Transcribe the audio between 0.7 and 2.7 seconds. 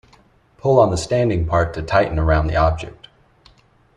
on the standing part to tighten around the